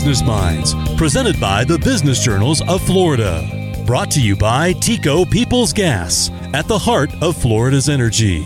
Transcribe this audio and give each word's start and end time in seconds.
Business 0.00 0.26
Minds, 0.26 0.74
presented 0.96 1.38
by 1.38 1.62
the 1.62 1.78
Business 1.78 2.24
Journals 2.24 2.62
of 2.62 2.80
Florida. 2.86 3.82
Brought 3.84 4.10
to 4.12 4.20
you 4.22 4.34
by 4.34 4.72
TECO 4.72 5.26
Peoples 5.26 5.74
Gas, 5.74 6.30
at 6.54 6.66
the 6.66 6.78
heart 6.78 7.10
of 7.20 7.36
Florida's 7.36 7.90
energy. 7.90 8.42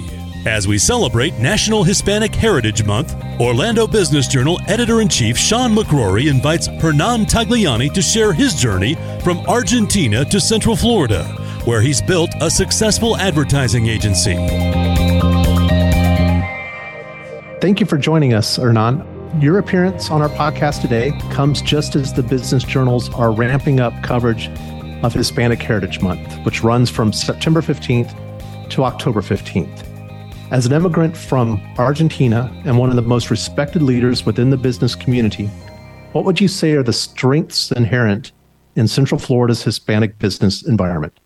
As 0.47 0.67
we 0.67 0.79
celebrate 0.79 1.33
National 1.35 1.85
Hispanic 1.85 2.35
Heritage 2.35 2.85
Month, 2.85 3.15
Orlando 3.39 3.87
Business 3.87 4.27
Journal 4.27 4.59
editor 4.67 5.01
in 5.01 5.09
chief 5.09 5.39
Sean 5.39 5.73
McCrory 5.73 6.29
invites 6.29 6.67
Hernan 6.67 7.25
Tagliani 7.25 7.93
to 7.95 8.03
share 8.03 8.33
his 8.33 8.57
journey 8.57 8.97
from 9.23 9.39
Argentina 9.47 10.25
to 10.25 10.41
Central 10.41 10.75
Florida, 10.75 11.23
where 11.67 11.81
he's 11.81 12.03
built 12.03 12.31
a 12.41 12.51
successful 12.51 13.17
advertising 13.17 13.87
agency. 13.87 14.35
Thank 17.61 17.79
you 17.79 17.87
for 17.87 17.97
joining 17.97 18.35
us, 18.35 18.57
Hernan. 18.57 19.14
Your 19.41 19.59
appearance 19.59 20.13
on 20.13 20.23
our 20.23 20.29
podcast 20.29 20.81
today 20.81 21.11
comes 21.33 21.61
just 21.61 21.97
as 21.97 22.15
the 22.15 22.23
business 22.23 22.63
journals 22.63 23.13
are 23.15 23.33
ramping 23.33 23.81
up 23.81 23.93
coverage 24.05 24.49
of 25.03 25.13
Hispanic 25.13 25.61
Heritage 25.61 26.01
Month, 26.01 26.39
which 26.45 26.63
runs 26.63 26.89
from 26.89 27.13
September 27.13 27.61
15th 27.61 28.71
to 28.71 28.85
October 28.85 29.23
15th. 29.23 29.85
As 30.53 30.67
an 30.67 30.73
immigrant 30.73 31.17
from 31.17 31.61
Argentina 31.79 32.49
and 32.65 32.79
one 32.79 32.91
of 32.91 32.97
the 32.97 33.03
most 33.03 33.29
respected 33.29 33.83
leaders 33.83 34.25
within 34.25 34.51
the 34.51 34.57
business 34.57 34.95
community, 34.95 35.47
what 36.13 36.25
would 36.25 36.41
you 36.41 36.47
say 36.47 36.73
are 36.75 36.85
the 36.85 36.93
strengths 36.93 37.73
inherent 37.73 38.31
in 38.77 38.87
Central 38.87 39.19
Florida's 39.19 39.65
Hispanic 39.65 40.17
business 40.21 40.65
environment? 40.65 41.19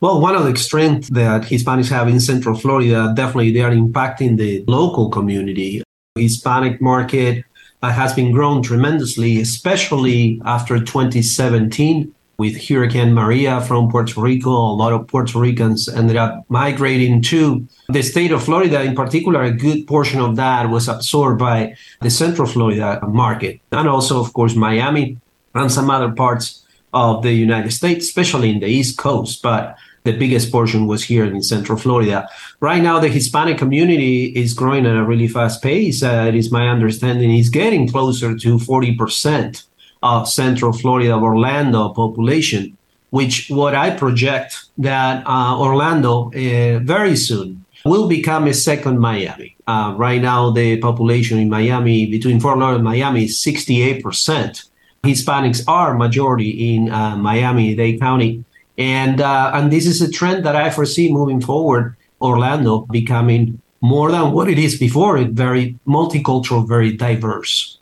Well, 0.00 0.22
one 0.22 0.34
of 0.34 0.44
the 0.44 0.56
strengths 0.56 1.10
that 1.10 1.42
Hispanics 1.42 1.90
have 1.90 2.08
in 2.08 2.20
Central 2.20 2.56
Florida, 2.56 3.12
definitely 3.14 3.52
they 3.52 3.60
are 3.60 3.70
impacting 3.70 4.38
the 4.38 4.64
local 4.66 5.10
community. 5.10 5.82
Hispanic 6.18 6.80
market 6.80 7.44
has 7.82 8.12
been 8.12 8.32
grown 8.32 8.62
tremendously, 8.62 9.40
especially 9.40 10.40
after 10.44 10.78
2017 10.78 12.14
with 12.38 12.68
Hurricane 12.68 13.12
Maria 13.12 13.60
from 13.60 13.90
Puerto 13.90 14.20
Rico. 14.20 14.50
A 14.50 14.74
lot 14.74 14.92
of 14.92 15.08
Puerto 15.08 15.38
Ricans 15.40 15.88
ended 15.88 16.16
up 16.16 16.44
migrating 16.48 17.20
to 17.22 17.66
the 17.88 18.02
state 18.02 18.30
of 18.30 18.44
Florida. 18.44 18.82
In 18.82 18.94
particular, 18.94 19.42
a 19.42 19.52
good 19.52 19.86
portion 19.86 20.20
of 20.20 20.36
that 20.36 20.70
was 20.70 20.88
absorbed 20.88 21.38
by 21.38 21.74
the 22.00 22.10
Central 22.10 22.46
Florida 22.46 23.00
market, 23.08 23.60
and 23.72 23.88
also, 23.88 24.20
of 24.20 24.32
course, 24.32 24.54
Miami 24.54 25.18
and 25.54 25.72
some 25.72 25.90
other 25.90 26.12
parts 26.12 26.64
of 26.92 27.22
the 27.22 27.32
United 27.32 27.72
States, 27.72 28.06
especially 28.06 28.50
in 28.50 28.60
the 28.60 28.66
East 28.66 28.98
Coast. 28.98 29.42
But 29.42 29.76
the 30.08 30.18
biggest 30.18 30.50
portion 30.50 30.86
was 30.86 31.04
here 31.04 31.24
in 31.24 31.42
Central 31.42 31.78
Florida. 31.78 32.28
Right 32.60 32.82
now, 32.82 32.98
the 32.98 33.08
Hispanic 33.08 33.58
community 33.58 34.26
is 34.42 34.54
growing 34.54 34.86
at 34.86 34.96
a 34.96 35.04
really 35.04 35.28
fast 35.28 35.62
pace. 35.62 36.02
Uh, 36.02 36.26
it 36.28 36.34
is 36.34 36.50
my 36.50 36.68
understanding 36.68 37.30
is 37.36 37.50
getting 37.50 37.88
closer 37.88 38.30
to 38.36 38.50
40% 38.56 39.64
of 40.02 40.28
Central 40.28 40.72
Florida, 40.72 41.14
Orlando 41.14 41.90
population, 41.90 42.76
which 43.10 43.48
what 43.50 43.74
I 43.74 43.90
project 43.90 44.50
that 44.78 45.26
uh, 45.26 45.58
Orlando 45.58 46.30
uh, 46.32 46.78
very 46.80 47.16
soon 47.16 47.64
will 47.84 48.08
become 48.08 48.46
a 48.46 48.54
second 48.54 48.98
Miami. 48.98 49.56
Uh, 49.66 49.94
right 49.96 50.22
now, 50.22 50.50
the 50.50 50.78
population 50.78 51.38
in 51.38 51.48
Miami, 51.48 52.06
between 52.06 52.40
Fort 52.40 52.58
Lauderdale 52.58 52.76
and 52.76 52.84
Miami, 52.84 53.24
is 53.24 53.36
68%. 53.44 54.64
Hispanics 55.04 55.62
are 55.68 55.94
majority 55.94 56.50
in 56.74 56.90
uh, 56.90 57.16
Miami-Dade 57.16 58.00
County. 58.00 58.44
And, 58.78 59.20
uh, 59.20 59.50
and 59.54 59.72
this 59.72 59.86
is 59.86 60.00
a 60.00 60.10
trend 60.10 60.46
that 60.46 60.56
I 60.56 60.70
foresee 60.70 61.12
moving 61.12 61.40
forward, 61.40 61.96
Orlando 62.20 62.86
becoming 62.90 63.60
more 63.80 64.10
than 64.10 64.32
what 64.32 64.48
it 64.48 64.58
is 64.58 64.78
before, 64.78 65.18
it 65.18 65.30
very 65.30 65.78
multicultural, 65.86 66.66
very 66.66 66.96
diverse. 66.96 67.78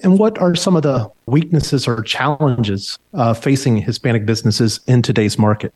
And 0.00 0.18
what 0.18 0.38
are 0.38 0.54
some 0.54 0.76
of 0.76 0.82
the 0.82 1.10
weaknesses 1.26 1.88
or 1.88 2.02
challenges 2.02 2.98
uh, 3.14 3.34
facing 3.34 3.78
Hispanic 3.78 4.26
businesses 4.26 4.80
in 4.86 5.02
today's 5.02 5.38
market? 5.38 5.74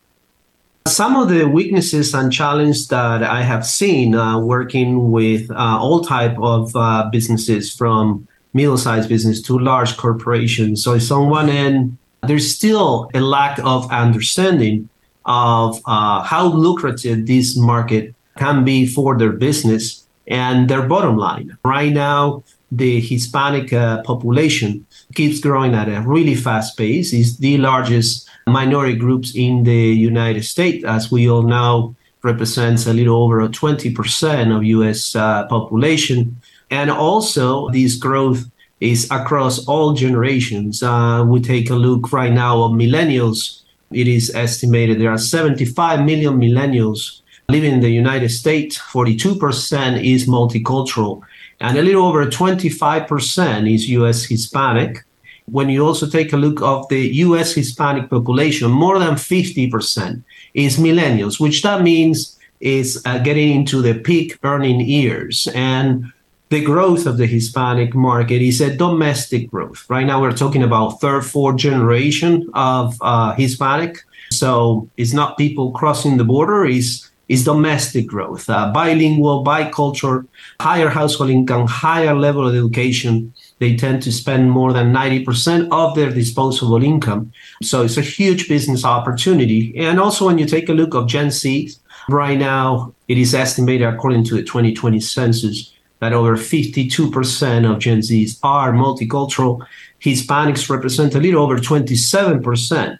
Some 0.87 1.15
of 1.15 1.29
the 1.29 1.45
weaknesses 1.45 2.13
and 2.13 2.31
challenges 2.31 2.87
that 2.87 3.23
I 3.23 3.41
have 3.41 3.65
seen 3.65 4.15
uh, 4.15 4.39
working 4.39 5.11
with 5.11 5.49
uh, 5.51 5.55
all 5.55 6.01
type 6.01 6.37
of 6.39 6.75
uh, 6.75 7.09
businesses 7.11 7.73
from 7.73 8.27
middle-sized 8.53 9.09
business 9.09 9.41
to 9.43 9.57
large 9.57 9.97
corporations. 9.97 10.83
So 10.83 10.93
it's 10.93 11.09
on 11.09 11.29
one 11.29 11.49
end, 11.49 11.97
there's 12.27 12.55
still 12.55 13.09
a 13.13 13.21
lack 13.21 13.59
of 13.59 13.89
understanding 13.91 14.89
of 15.25 15.81
uh, 15.85 16.21
how 16.23 16.47
lucrative 16.47 17.25
this 17.25 17.57
market 17.57 18.13
can 18.37 18.63
be 18.63 18.85
for 18.85 19.17
their 19.17 19.31
business 19.31 20.05
and 20.27 20.69
their 20.69 20.83
bottom 20.83 21.17
line. 21.17 21.57
Right 21.65 21.93
now, 21.93 22.43
the 22.71 22.99
Hispanic 22.99 23.71
uh, 23.71 24.01
population 24.03 24.85
keeps 25.13 25.39
growing 25.39 25.75
at 25.75 25.87
a 25.87 26.01
really 26.01 26.35
fast 26.35 26.77
pace. 26.77 27.13
It's 27.13 27.37
the 27.37 27.57
largest 27.57 28.27
minority 28.47 28.95
groups 28.95 29.35
in 29.35 29.63
the 29.63 29.71
United 30.11 30.43
States, 30.43 30.83
as 30.83 31.11
we 31.11 31.29
all 31.29 31.43
know, 31.43 31.95
represents 32.23 32.87
a 32.87 32.93
little 32.93 33.21
over 33.21 33.47
20% 33.47 34.55
of 34.55 34.63
U.S. 34.63 35.15
Uh, 35.15 35.45
population. 35.47 36.37
And 36.71 36.89
also, 36.89 37.69
this 37.69 37.95
growth 37.95 38.45
is 38.83 39.09
across 39.11 39.65
all 39.65 39.93
generations. 39.93 40.83
Uh, 40.83 41.23
we 41.25 41.39
take 41.39 41.69
a 41.69 41.75
look 41.75 42.11
right 42.11 42.33
now 42.33 42.61
of 42.63 42.73
millennials. 42.73 43.61
It 43.91 44.09
is 44.09 44.29
estimated 44.35 44.99
there 44.99 45.09
are 45.09 45.17
75 45.17 46.03
million 46.03 46.37
millennials 46.37 47.21
living 47.47 47.75
in 47.75 47.79
the 47.79 47.89
United 47.89 48.27
States. 48.27 48.77
42% 48.77 50.03
is 50.03 50.27
multicultural, 50.27 51.21
and 51.61 51.77
a 51.77 51.81
little 51.81 52.05
over 52.05 52.25
25% 52.25 53.73
is 53.73 53.89
U.S. 53.89 54.25
Hispanic. 54.25 55.05
When 55.45 55.69
you 55.69 55.85
also 55.85 56.05
take 56.05 56.33
a 56.33 56.37
look 56.37 56.61
of 56.61 56.87
the 56.89 57.07
U.S. 57.27 57.53
Hispanic 57.53 58.09
population, 58.09 58.69
more 58.69 58.99
than 58.99 59.15
50% 59.15 60.23
is 60.53 60.77
millennials, 60.77 61.39
which 61.39 61.61
that 61.61 61.81
means 61.81 62.37
is 62.59 63.01
uh, 63.05 63.19
getting 63.19 63.55
into 63.55 63.81
the 63.81 63.93
peak 63.93 64.37
earning 64.43 64.81
years. 64.81 65.47
And 65.53 66.11
the 66.53 66.61
growth 66.61 67.07
of 67.07 67.17
the 67.17 67.25
Hispanic 67.25 67.95
market 67.95 68.39
is 68.39 68.61
a 68.61 68.77
domestic 68.77 69.49
growth. 69.49 69.89
Right 69.89 70.05
now, 70.05 70.21
we're 70.21 70.37
talking 70.37 70.61
about 70.61 71.01
third, 71.01 71.25
fourth 71.25 71.55
generation 71.57 72.47
of 72.53 72.95
uh, 73.01 73.33
Hispanic. 73.33 74.03
So 74.29 74.87
it's 74.95 75.13
not 75.13 75.35
people 75.35 75.71
crossing 75.71 76.17
the 76.17 76.23
border, 76.23 76.63
it's, 76.65 77.09
it's 77.27 77.43
domestic 77.43 78.05
growth, 78.05 78.47
uh, 78.51 78.71
bilingual, 78.71 79.43
bicultural, 79.43 80.27
higher 80.61 80.89
household 80.89 81.31
income, 81.31 81.65
higher 81.65 82.13
level 82.13 82.47
of 82.47 82.53
education. 82.53 83.33
They 83.57 83.75
tend 83.75 84.03
to 84.03 84.11
spend 84.11 84.51
more 84.51 84.73
than 84.73 84.93
90% 84.93 85.69
of 85.71 85.95
their 85.95 86.11
disposable 86.11 86.83
income. 86.83 87.31
So 87.63 87.81
it's 87.81 87.97
a 87.97 88.01
huge 88.01 88.47
business 88.47 88.85
opportunity. 88.85 89.73
And 89.75 89.99
also, 89.99 90.27
when 90.27 90.37
you 90.37 90.45
take 90.45 90.69
a 90.69 90.73
look 90.73 90.93
of 90.93 91.07
Gen 91.07 91.31
Z, 91.31 91.71
right 92.09 92.37
now, 92.37 92.93
it 93.07 93.17
is 93.17 93.33
estimated 93.33 93.87
according 93.87 94.25
to 94.25 94.35
the 94.35 94.43
2020 94.43 94.99
census 94.99 95.72
that 96.03 96.11
over 96.11 96.35
52% 96.35 97.71
of 97.71 97.79
Gen 97.79 97.99
Zs 97.99 98.37
are 98.43 98.73
multicultural. 98.73 99.65
Hispanics 100.01 100.69
represent 100.69 101.15
a 101.15 101.19
little 101.19 101.41
over 101.41 101.57
27%. 101.57 102.97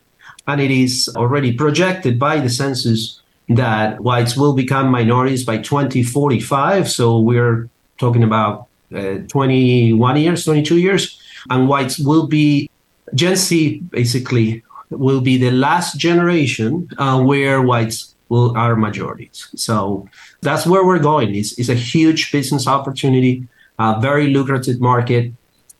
And 0.48 0.62
it 0.62 0.72
is 0.72 1.10
already 1.18 1.52
projected 1.52 2.18
by 2.18 2.40
the 2.40 2.50
census 2.50 3.22
that 3.50 4.00
whites 4.00 4.38
will 4.38 4.54
become 4.54 4.88
minorities 4.88 5.44
by 5.44 5.58
2045. 5.58 6.90
So 6.90 7.20
we're 7.20 7.68
talking 7.98 8.24
about 8.24 8.68
uh, 8.96 9.16
21 9.28 10.18
years, 10.18 10.46
22 10.46 10.78
years. 10.78 11.22
And 11.50 11.68
whites 11.68 12.00
will 12.00 12.28
be, 12.28 12.70
Gen 13.14 13.36
Z 13.36 13.80
basically 13.90 14.64
will 14.90 15.20
be 15.20 15.38
the 15.38 15.52
last 15.52 15.98
generation 15.98 16.88
uh, 16.98 17.22
where 17.22 17.62
whites 17.62 18.13
will 18.30 18.56
are 18.58 18.76
majorities. 18.76 19.50
So 19.56 20.08
that's 20.42 20.66
where 20.66 20.86
we're 20.86 21.00
going. 21.00 21.36
It's, 21.36 21.58
it's 21.60 21.70
a 21.70 21.76
huge 21.76 22.32
business 22.32 22.68
opportunity, 22.68 23.48
a 23.80 24.00
very 24.00 24.28
lucrative 24.28 24.80
market, 24.80 25.32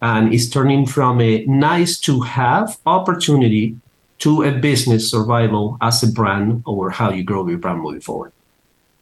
and 0.02 0.34
it's 0.34 0.50
turning 0.50 0.86
from 0.86 1.22
a 1.22 1.46
nice 1.46 2.00
to 2.02 2.22
have 2.22 2.78
opportunity 2.86 3.78
to 4.20 4.44
a 4.44 4.52
business 4.52 5.10
survival 5.10 5.78
as 5.82 6.04
a 6.04 6.08
brand 6.12 6.64
or 6.66 6.90
how 6.90 7.12
you 7.12 7.24
grow 7.24 7.48
your 7.48 7.58
brand 7.58 7.82
moving 7.82 8.02
forward. 8.02 8.32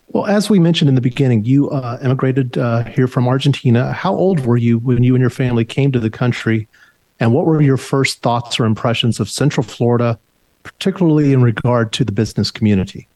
Well, 0.09 0.25
as 0.25 0.49
we 0.49 0.59
mentioned 0.59 0.89
in 0.89 0.95
the 0.95 1.01
beginning, 1.01 1.45
you 1.45 1.69
uh, 1.69 1.97
immigrated 2.03 2.57
uh, 2.57 2.83
here 2.83 3.07
from 3.07 3.27
Argentina. 3.27 3.93
How 3.93 4.13
old 4.13 4.45
were 4.45 4.57
you 4.57 4.77
when 4.79 5.03
you 5.03 5.15
and 5.15 5.21
your 5.21 5.29
family 5.29 5.63
came 5.63 5.91
to 5.93 5.99
the 5.99 6.09
country? 6.09 6.67
And 7.19 7.33
what 7.33 7.45
were 7.45 7.61
your 7.61 7.77
first 7.77 8.21
thoughts 8.21 8.59
or 8.59 8.65
impressions 8.65 9.19
of 9.19 9.29
Central 9.29 9.63
Florida, 9.63 10.19
particularly 10.63 11.33
in 11.33 11.41
regard 11.41 11.93
to 11.93 12.03
the 12.03 12.11
business 12.11 12.51
community? 12.51 13.07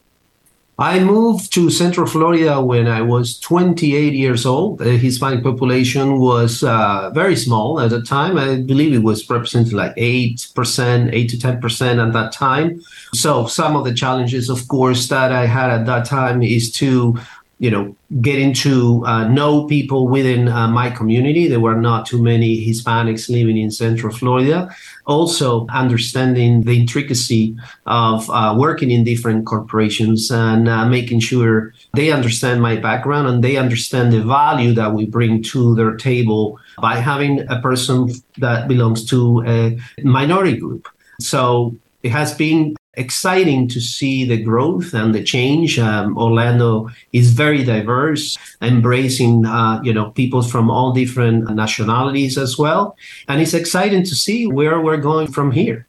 I 0.78 1.00
moved 1.00 1.54
to 1.54 1.70
Central 1.70 2.06
Florida 2.06 2.60
when 2.62 2.86
I 2.86 3.00
was 3.00 3.38
28 3.40 4.12
years 4.12 4.44
old. 4.44 4.78
The 4.78 4.98
Hispanic 4.98 5.42
population 5.42 6.20
was 6.20 6.62
uh, 6.62 7.10
very 7.14 7.34
small 7.34 7.80
at 7.80 7.88
the 7.88 8.02
time. 8.02 8.36
I 8.36 8.56
believe 8.56 8.92
it 8.92 9.02
was 9.02 9.28
represented 9.30 9.72
like 9.72 9.96
8%, 9.96 11.14
8 11.14 11.28
to 11.30 11.36
10% 11.38 12.06
at 12.06 12.12
that 12.12 12.32
time. 12.32 12.82
So, 13.14 13.46
some 13.46 13.74
of 13.74 13.86
the 13.86 13.94
challenges, 13.94 14.50
of 14.50 14.68
course, 14.68 15.08
that 15.08 15.32
I 15.32 15.46
had 15.46 15.70
at 15.70 15.86
that 15.86 16.04
time 16.04 16.42
is 16.42 16.70
to 16.72 17.18
you 17.58 17.70
know, 17.70 17.96
getting 18.20 18.52
to 18.52 19.04
uh, 19.06 19.26
know 19.28 19.66
people 19.66 20.08
within 20.08 20.48
uh, 20.48 20.68
my 20.68 20.90
community. 20.90 21.48
There 21.48 21.60
were 21.60 21.80
not 21.80 22.04
too 22.04 22.22
many 22.22 22.66
Hispanics 22.66 23.30
living 23.30 23.56
in 23.56 23.70
Central 23.70 24.12
Florida. 24.12 24.68
Also, 25.06 25.66
understanding 25.68 26.62
the 26.62 26.78
intricacy 26.78 27.56
of 27.86 28.28
uh, 28.28 28.54
working 28.58 28.90
in 28.90 29.04
different 29.04 29.46
corporations 29.46 30.30
and 30.30 30.68
uh, 30.68 30.84
making 30.86 31.20
sure 31.20 31.72
they 31.94 32.10
understand 32.12 32.60
my 32.60 32.76
background 32.76 33.26
and 33.26 33.42
they 33.42 33.56
understand 33.56 34.12
the 34.12 34.20
value 34.20 34.74
that 34.74 34.92
we 34.92 35.06
bring 35.06 35.42
to 35.42 35.74
their 35.76 35.96
table 35.96 36.58
by 36.78 36.96
having 36.96 37.40
a 37.48 37.60
person 37.62 38.10
that 38.36 38.68
belongs 38.68 39.04
to 39.06 39.42
a 39.46 39.78
minority 40.02 40.58
group. 40.58 40.88
So 41.20 41.74
it 42.02 42.10
has 42.10 42.34
been 42.34 42.76
exciting 42.96 43.68
to 43.68 43.80
see 43.80 44.24
the 44.24 44.42
growth 44.42 44.94
and 44.94 45.14
the 45.14 45.22
change. 45.22 45.78
Um, 45.78 46.16
Orlando 46.18 46.90
is 47.12 47.32
very 47.32 47.62
diverse, 47.64 48.36
embracing 48.60 49.46
uh, 49.46 49.80
you 49.82 49.92
know 49.92 50.10
people 50.10 50.42
from 50.42 50.70
all 50.70 50.92
different 50.92 51.54
nationalities 51.54 52.36
as 52.38 52.58
well, 52.58 52.96
and 53.28 53.40
it's 53.40 53.54
exciting 53.54 54.02
to 54.04 54.14
see 54.14 54.46
where 54.46 54.80
we're 54.80 54.96
going 54.96 55.28
from 55.28 55.52
here. 55.52 55.86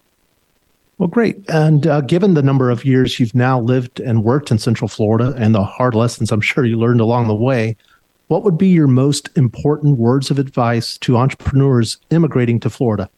Well, 0.98 1.08
great. 1.08 1.38
And 1.48 1.86
uh, 1.86 2.02
given 2.02 2.34
the 2.34 2.42
number 2.42 2.72
of 2.72 2.84
years 2.84 3.20
you've 3.20 3.36
now 3.36 3.60
lived 3.60 4.00
and 4.00 4.24
worked 4.24 4.50
in 4.50 4.58
Central 4.58 4.88
Florida 4.88 5.36
and 5.38 5.54
the 5.54 5.64
hard 5.64 5.94
lessons 5.94 6.32
I'm 6.32 6.42
sure 6.42 6.66
you 6.66 6.78
learned 6.78 7.02
along 7.02 7.28
the 7.28 7.36
way, 7.36 7.78
what 8.30 8.44
would 8.44 8.58
be 8.58 8.70
your 8.70 8.88
most 8.88 9.30
important 9.38 9.98
words 9.98 10.32
of 10.32 10.40
advice 10.40 10.98
to 11.00 11.18
entrepreneurs 11.18 11.98
immigrating 12.10 12.60
to 12.62 12.70
Florida? 12.72 13.10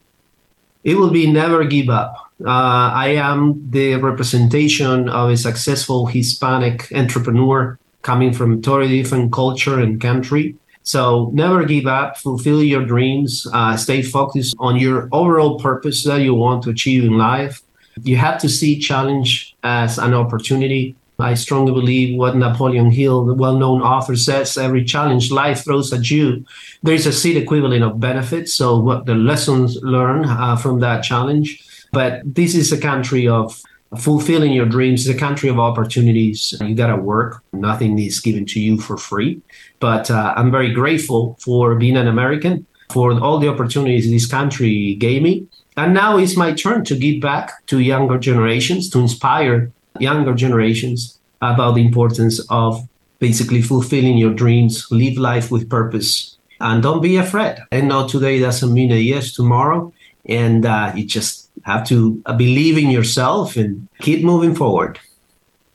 It 0.84 0.96
will 0.96 1.10
be 1.10 1.32
never 1.32 1.64
give 1.64 1.90
up 1.90 2.29
uh, 2.46 2.92
I 2.94 3.10
am 3.10 3.70
the 3.70 3.96
representation 3.96 5.10
of 5.10 5.30
a 5.30 5.38
successful 5.38 6.06
Hispanic 6.06 6.92
entrepreneur 6.94 7.78
coming 8.02 8.34
from 8.34 8.62
totally 8.62 9.02
different 9.02 9.32
culture 9.34 9.80
and 9.80 10.00
country. 10.00 10.56
So 10.84 11.30
never 11.34 11.66
give 11.66 11.86
up, 11.86 12.18
fulfill 12.18 12.64
your 12.64 12.86
dreams, 12.86 13.46
uh, 13.54 13.76
stay 13.78 14.02
focused 14.02 14.56
on 14.60 14.78
your 14.78 15.10
overall 15.12 15.60
purpose 15.60 16.04
that 16.06 16.22
you 16.22 16.34
want 16.34 16.64
to 16.64 16.70
achieve 16.70 17.04
in 17.04 17.18
life. 17.18 17.62
You 18.04 18.16
have 18.16 18.40
to 18.42 18.50
see 18.50 18.80
challenge 18.80 19.56
as 19.62 19.98
an 19.98 20.14
opportunity 20.14 20.96
I 21.20 21.34
strongly 21.34 21.74
believe 21.74 22.18
what 22.18 22.38
Napoleon 22.38 22.92
Hill, 22.92 23.26
the 23.26 23.34
well 23.34 23.58
known 23.58 23.82
author, 23.82 24.16
says 24.16 24.58
every 24.58 24.86
challenge 24.86 25.32
life 25.32 25.66
throws 25.66 25.92
at 25.92 26.10
you, 26.10 26.46
there 26.82 26.96
is 26.96 27.06
a 27.06 27.12
seed 27.12 27.36
equivalent 27.36 27.84
of 27.84 28.00
benefit. 28.00 28.48
So, 28.48 28.80
what 28.80 29.06
the 29.06 29.16
lessons 29.16 29.76
learned 29.84 30.28
uh, 30.28 30.56
from 30.56 30.80
that 30.80 31.04
challenge. 31.04 31.62
But 31.92 32.22
this 32.24 32.56
is 32.56 32.72
a 32.72 32.80
country 32.80 33.28
of 33.28 33.62
fulfilling 33.98 34.52
your 34.52 34.66
dreams. 34.66 35.08
A 35.08 35.18
country 35.18 35.50
of 35.50 35.60
opportunities. 35.60 36.54
You 36.62 36.76
got 36.76 36.88
to 36.88 36.98
work. 36.98 37.44
Nothing 37.54 37.98
is 38.00 38.20
given 38.20 38.46
to 38.48 38.60
you 38.60 38.80
for 38.80 38.98
free. 38.98 39.42
But 39.80 40.12
uh, 40.12 40.34
I'm 40.36 40.52
very 40.52 40.72
grateful 40.72 41.38
for 41.40 41.76
being 41.76 41.98
an 41.98 42.08
American, 42.08 42.66
for 42.92 43.12
all 43.20 43.40
the 43.40 43.50
opportunities 43.50 44.10
this 44.10 44.28
country 44.28 44.96
gave 44.96 45.22
me. 45.22 45.48
And 45.78 45.94
now 45.94 46.18
it's 46.18 46.36
my 46.36 46.54
turn 46.54 46.84
to 46.86 46.96
give 46.96 47.22
back 47.22 47.66
to 47.68 47.80
younger 47.80 48.20
generations, 48.20 48.90
to 48.90 49.00
inspire 49.00 49.72
younger 50.00 50.34
generations 50.34 51.18
about 51.42 51.76
the 51.76 51.86
importance 51.86 52.46
of 52.50 52.88
basically 53.20 53.62
fulfilling 53.62 54.18
your 54.18 54.34
dreams, 54.34 54.88
live 54.92 55.18
life 55.18 55.52
with 55.52 55.70
purpose, 55.70 56.38
and 56.60 56.84
don't 56.84 57.02
be 57.02 57.18
afraid. 57.18 57.58
And 57.72 57.88
know 57.88 58.08
today 58.08 58.40
doesn't 58.40 58.74
mean 58.74 58.92
a 58.92 58.96
yes 58.96 59.34
tomorrow. 59.34 59.94
And 60.26 60.66
uh, 60.66 60.92
you 60.96 61.06
just 61.06 61.49
have 61.70 61.88
to 61.88 62.22
uh, 62.26 62.36
believe 62.36 62.78
in 62.78 62.90
yourself 62.90 63.56
and 63.56 63.88
keep 64.00 64.24
moving 64.24 64.56
forward. 64.56 65.00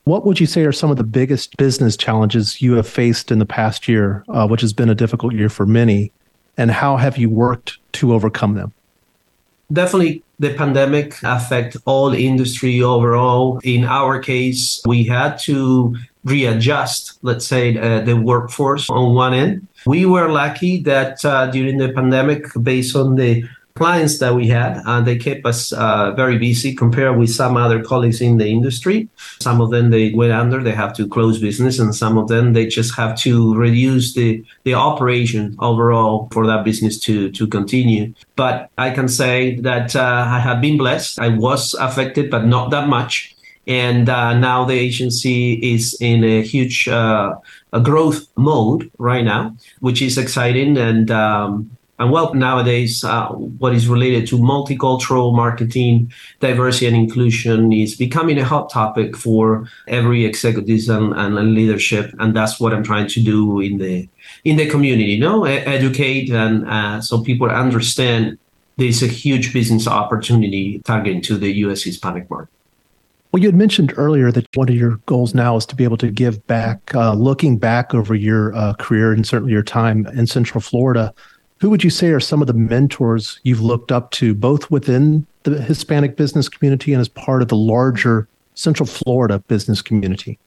What 0.04 0.26
would 0.26 0.38
you 0.38 0.46
say 0.46 0.64
are 0.64 0.72
some 0.72 0.90
of 0.90 0.98
the 0.98 1.04
biggest 1.04 1.56
business 1.56 1.96
challenges 1.96 2.60
you 2.60 2.74
have 2.74 2.86
faced 2.86 3.30
in 3.30 3.38
the 3.38 3.46
past 3.46 3.88
year, 3.88 4.22
uh, 4.28 4.46
which 4.46 4.60
has 4.60 4.74
been 4.74 4.90
a 4.90 4.94
difficult 4.94 5.32
year 5.32 5.48
for 5.48 5.64
many? 5.64 6.12
And 6.56 6.70
how 6.70 6.96
have 6.96 7.16
you 7.16 7.30
worked 7.30 7.78
to 7.94 8.12
overcome 8.12 8.54
them? 8.54 8.72
Definitely 9.72 10.22
the 10.38 10.52
pandemic 10.54 11.16
affect 11.22 11.76
all 11.86 12.12
industry 12.12 12.82
overall. 12.82 13.60
In 13.64 13.84
our 13.84 14.18
case, 14.18 14.82
we 14.86 15.04
had 15.04 15.38
to 15.40 15.96
readjust, 16.24 17.18
let's 17.22 17.46
say, 17.46 17.76
uh, 17.76 18.00
the 18.00 18.16
workforce 18.16 18.90
on 18.90 19.14
one 19.14 19.34
end. 19.34 19.66
We 19.86 20.06
were 20.06 20.30
lucky 20.30 20.82
that 20.82 21.24
uh, 21.24 21.46
during 21.50 21.78
the 21.78 21.92
pandemic, 21.92 22.44
based 22.62 22.94
on 22.94 23.16
the 23.16 23.44
clients 23.76 24.20
that 24.20 24.32
we 24.34 24.46
had. 24.46 24.80
Uh, 24.86 25.00
they 25.00 25.16
kept 25.16 25.44
us 25.44 25.72
uh, 25.72 26.12
very 26.12 26.38
busy 26.38 26.74
compared 26.74 27.18
with 27.18 27.28
some 27.28 27.56
other 27.56 27.82
colleagues 27.82 28.20
in 28.20 28.36
the 28.36 28.46
industry. 28.46 29.08
Some 29.40 29.60
of 29.60 29.70
them 29.70 29.90
they 29.90 30.12
went 30.14 30.32
under, 30.32 30.62
they 30.62 30.72
have 30.72 30.94
to 30.94 31.08
close 31.08 31.40
business, 31.40 31.80
and 31.80 31.92
some 31.92 32.16
of 32.16 32.28
them 32.28 32.52
they 32.52 32.66
just 32.66 32.94
have 32.94 33.18
to 33.20 33.54
reduce 33.56 34.14
the 34.14 34.44
the 34.62 34.74
operation 34.74 35.56
overall 35.58 36.28
for 36.32 36.46
that 36.46 36.64
business 36.64 37.00
to 37.00 37.32
to 37.32 37.48
continue. 37.48 38.14
But 38.36 38.70
I 38.78 38.90
can 38.90 39.08
say 39.08 39.56
that 39.60 39.96
uh, 39.96 40.24
I 40.28 40.38
have 40.38 40.60
been 40.60 40.78
blessed. 40.78 41.18
I 41.18 41.28
was 41.28 41.74
affected, 41.74 42.30
but 42.30 42.46
not 42.46 42.70
that 42.70 42.88
much. 42.88 43.34
And 43.66 44.08
uh, 44.08 44.38
now 44.38 44.66
the 44.66 44.74
agency 44.74 45.54
is 45.54 45.96
in 46.00 46.22
a 46.22 46.42
huge 46.42 46.86
uh, 46.86 47.34
growth 47.82 48.28
mode 48.36 48.90
right 48.98 49.24
now, 49.24 49.56
which 49.80 50.02
is 50.02 50.18
exciting. 50.18 50.76
And 50.76 51.10
um, 51.10 51.70
and 51.98 52.10
well, 52.10 52.34
nowadays, 52.34 53.04
uh, 53.04 53.28
what 53.28 53.72
is 53.72 53.86
related 53.86 54.26
to 54.28 54.38
multicultural 54.38 55.34
marketing, 55.34 56.12
diversity 56.40 56.86
and 56.86 56.96
inclusion 56.96 57.72
is 57.72 57.94
becoming 57.94 58.36
a 58.38 58.44
hot 58.44 58.68
topic 58.68 59.16
for 59.16 59.68
every 59.86 60.24
executives 60.24 60.88
and, 60.88 61.12
and 61.14 61.54
leadership. 61.54 62.12
And 62.18 62.34
that's 62.34 62.58
what 62.58 62.72
I'm 62.72 62.82
trying 62.82 63.06
to 63.08 63.22
do 63.22 63.60
in 63.60 63.78
the 63.78 64.08
in 64.44 64.56
the 64.56 64.68
community, 64.68 65.12
you 65.12 65.20
know, 65.20 65.44
educate 65.44 66.30
and 66.30 66.68
uh, 66.68 67.00
so 67.00 67.22
people 67.22 67.48
understand 67.48 68.38
there's 68.76 69.02
a 69.02 69.06
huge 69.06 69.52
business 69.52 69.86
opportunity 69.86 70.80
targeting 70.80 71.22
to 71.22 71.36
the 71.36 71.52
U.S. 71.58 71.82
Hispanic 71.82 72.28
market. 72.28 72.52
Well, 73.30 73.42
you 73.42 73.48
had 73.48 73.56
mentioned 73.56 73.92
earlier 73.96 74.30
that 74.32 74.46
one 74.56 74.68
of 74.68 74.74
your 74.74 74.96
goals 75.06 75.34
now 75.34 75.56
is 75.56 75.66
to 75.66 75.76
be 75.76 75.84
able 75.84 75.96
to 75.98 76.10
give 76.10 76.44
back, 76.46 76.94
uh, 76.94 77.14
looking 77.14 77.58
back 77.58 77.94
over 77.94 78.14
your 78.14 78.54
uh, 78.54 78.74
career 78.74 79.12
and 79.12 79.26
certainly 79.26 79.52
your 79.52 79.62
time 79.62 80.06
in 80.08 80.26
Central 80.26 80.60
Florida 80.60 81.12
who 81.64 81.70
would 81.70 81.82
you 81.82 81.88
say 81.88 82.10
are 82.10 82.20
some 82.20 82.42
of 82.42 82.46
the 82.46 82.52
mentors 82.52 83.40
you've 83.42 83.62
looked 83.62 83.90
up 83.90 84.10
to, 84.10 84.34
both 84.34 84.70
within 84.70 85.26
the 85.44 85.62
Hispanic 85.62 86.14
business 86.14 86.46
community 86.46 86.92
and 86.92 87.00
as 87.00 87.08
part 87.08 87.40
of 87.40 87.48
the 87.48 87.56
larger 87.56 88.28
Central 88.52 88.86
Florida 88.86 89.38
business 89.48 89.80
community? 89.80 90.38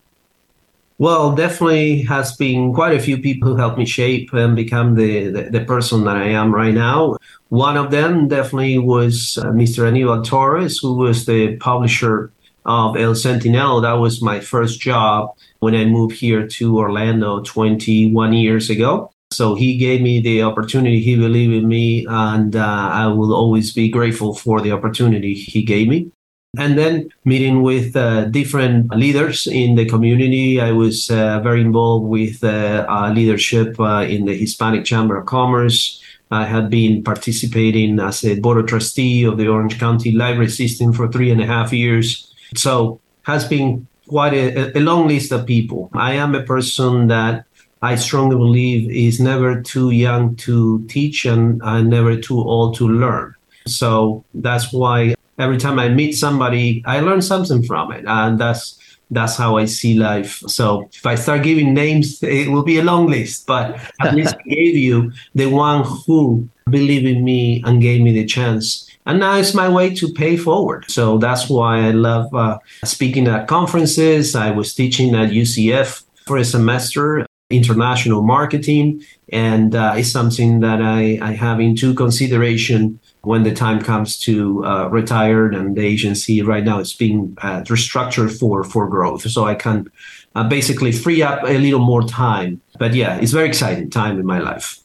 Well, 1.00 1.34
definitely 1.34 2.04
has 2.04 2.36
been 2.36 2.72
quite 2.72 2.96
a 2.96 3.00
few 3.00 3.18
people 3.18 3.50
who 3.50 3.56
helped 3.56 3.80
me 3.80 3.86
shape 3.88 4.32
and 4.32 4.56
become 4.56 4.94
the, 4.94 5.30
the, 5.30 5.42
the 5.50 5.66
person 5.66 6.04
that 6.04 6.18
I 6.18 6.26
am 6.26 6.54
right 6.54 6.76
now. 6.76 7.18
One 7.50 7.78
of 7.78 7.90
them 7.90 8.28
definitely 8.28 8.78
was 8.78 9.40
uh, 9.40 9.46
Mr. 9.46 9.88
Anibal 9.88 10.22
Torres, 10.22 10.78
who 10.78 10.94
was 10.94 11.26
the 11.26 11.56
publisher 11.56 12.32
of 12.68 12.96
El 12.96 13.16
Sentinel. 13.16 13.82
That 13.82 13.94
was 13.94 14.22
my 14.22 14.40
first 14.40 14.80
job 14.80 15.36
when 15.62 15.74
I 15.74 15.86
moved 15.86 16.16
here 16.16 16.46
to 16.46 16.78
Orlando 16.78 17.42
21 17.42 18.34
years 18.34 18.70
ago. 18.70 19.12
So 19.32 19.56
he 19.56 19.78
gave 19.78 20.02
me 20.02 20.22
the 20.22 20.44
opportunity. 20.44 21.02
He 21.02 21.16
believed 21.16 21.54
in 21.54 21.68
me, 21.68 22.06
and 22.10 22.56
uh, 22.56 22.90
I 22.92 23.08
will 23.08 23.34
always 23.34 23.74
be 23.74 23.90
grateful 23.90 24.34
for 24.34 24.62
the 24.62 24.72
opportunity 24.72 25.34
he 25.34 25.64
gave 25.64 25.88
me. 25.88 26.12
And 26.58 26.78
then 26.78 27.10
meeting 27.24 27.62
with 27.62 27.96
uh, 27.96 28.26
different 28.26 28.96
leaders 28.96 29.46
in 29.46 29.76
the 29.76 29.86
community. 29.86 30.60
I 30.60 30.72
was 30.72 31.12
uh, 31.12 31.40
very 31.42 31.62
involved 31.62 32.08
with 32.08 32.44
uh, 32.44 33.12
leadership 33.14 33.80
uh, 33.80 34.06
in 34.10 34.26
the 34.26 34.36
Hispanic 34.36 34.86
Chamber 34.86 35.18
of 35.18 35.28
Commerce. 35.28 36.02
I 36.32 36.46
had 36.46 36.70
been 36.70 37.04
participating 37.04 38.00
as 38.00 38.24
a 38.26 38.40
board 38.40 38.58
of 38.58 38.66
trustee 38.66 39.24
of 39.24 39.38
the 39.38 39.48
Orange 39.48 39.80
County 39.80 40.12
Library 40.12 40.50
System 40.50 40.94
for 40.94 41.08
three 41.08 41.32
and 41.32 41.42
a 41.42 41.46
half 41.46 41.72
years. 41.72 42.34
So 42.56 43.00
has 43.24 43.48
been 43.48 43.88
quite 44.08 44.34
a, 44.34 44.76
a 44.78 44.80
long 44.80 45.08
list 45.08 45.32
of 45.32 45.46
people. 45.46 45.90
I 45.94 46.14
am 46.14 46.34
a 46.34 46.44
person 46.44 47.08
that 47.08 47.46
I 47.82 47.96
strongly 47.96 48.36
believe 48.36 48.90
is 48.90 49.20
never 49.20 49.62
too 49.62 49.92
young 49.92 50.36
to 50.38 50.86
teach 50.88 51.26
and, 51.26 51.62
and 51.64 51.90
never 51.90 52.20
too 52.20 52.40
old 52.40 52.76
to 52.78 52.88
learn. 52.88 53.36
So 53.66 54.24
that's 54.34 54.74
why 54.74 55.16
every 55.38 55.58
time 55.58 55.80
I 55.80 55.90
meet 55.90 56.14
somebody, 56.14 56.84
I 56.86 57.02
learn 57.02 57.22
something 57.22 57.64
from 57.64 57.92
it. 57.92 58.06
And 58.08 58.40
that's 58.40 58.80
that's 59.10 59.38
how 59.38 59.58
I 59.58 59.66
see 59.66 59.98
life. 59.98 60.40
So 60.48 60.90
if 60.92 61.06
I 61.06 61.16
start 61.16 61.44
giving 61.44 61.74
names, 61.74 62.22
it 62.22 62.50
will 62.50 62.64
be 62.64 62.78
a 62.78 62.84
long 62.84 63.08
list, 63.08 63.48
but 63.48 63.80
at 64.02 64.14
least 64.14 64.36
I 64.36 64.50
gave 64.50 64.76
you 64.76 65.14
the 65.34 65.46
one 65.46 65.86
who 65.86 66.50
believed 66.70 67.06
in 67.06 67.24
me 67.24 67.64
and 67.66 67.82
gave 67.82 68.02
me 68.02 68.12
the 68.12 68.26
chance. 68.26 68.86
And 69.06 69.22
now 69.22 69.38
it's 69.38 69.54
my 69.54 69.70
way 69.70 69.96
to 69.96 70.12
pay 70.12 70.36
forward. 70.36 70.92
So 70.92 71.18
that's 71.18 71.50
why 71.50 71.88
I 71.88 71.92
love 71.92 72.34
uh, 72.36 72.60
speaking 72.84 73.30
at 73.30 73.48
conferences. 73.48 74.36
I 74.36 74.52
was 74.52 74.76
teaching 74.76 75.16
at 75.16 75.30
UCF 75.30 76.04
for 76.26 76.36
a 76.36 76.44
semester 76.44 77.26
international 77.50 78.24
marketing, 78.24 79.04
and 79.30 79.74
uh, 79.74 79.94
it's 79.96 80.12
something 80.12 80.60
that 80.60 80.82
I, 80.82 81.18
I 81.22 81.32
have 81.32 81.60
into 81.60 81.94
consideration 81.94 83.00
when 83.22 83.44
the 83.44 83.54
time 83.54 83.82
comes 83.82 84.18
to 84.20 84.66
uh, 84.66 84.88
retire 84.90 85.48
and 85.48 85.76
the 85.76 85.86
agency 85.86 86.42
right 86.42 86.64
now 86.64 86.80
is 86.80 86.94
being 86.94 87.38
uh, 87.42 87.62
restructured 87.62 88.38
for 88.38 88.64
for 88.64 88.88
growth. 88.88 89.30
So 89.30 89.46
i 89.46 89.56
can 89.56 89.90
uh, 90.36 90.48
basically 90.48 90.92
free 90.92 91.22
up 91.22 91.44
a 91.44 91.58
little 91.58 91.80
more 91.80 92.04
time. 92.04 92.62
But 92.80 92.94
yeah 92.94 93.18
it's 93.18 93.32
very 93.32 93.48
exciting 93.48 93.90
time 93.90 94.20
in 94.20 94.26
my 94.26 94.40
life. 94.40 94.80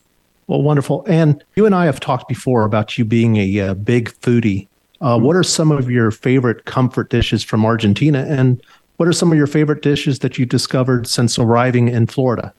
Well 0.47 0.63
wonderful. 0.63 1.05
And 1.07 1.43
you 1.57 1.67
and 1.67 1.75
i 1.75 1.85
have 1.85 2.01
talked 2.01 2.29
before 2.29 2.65
about 2.65 2.97
you 2.99 3.05
being 3.05 3.37
a, 3.37 3.59
a 3.59 3.71
uh, 3.71 3.75
big 3.75 4.11
foodie. 4.11 4.69
Uh, 5.01 5.19
what 5.19 5.35
are 5.35 5.43
some 5.43 5.73
of 5.73 5.91
your 5.91 6.13
favorite 6.13 6.65
comfort 6.65 7.11
dishes 7.11 7.43
from 7.43 7.65
argentina? 7.65 8.25
And 8.29 8.63
what 9.03 9.09
are 9.09 9.13
some 9.13 9.33
of 9.33 9.37
your 9.37 9.49
favorite 9.49 9.83
dishes 9.83 10.21
that 10.21 10.39
you 10.39 10.47
discovered 10.47 11.09
since 11.09 11.37
arriving 11.37 11.89
in 11.89 12.07
florida 12.07 12.55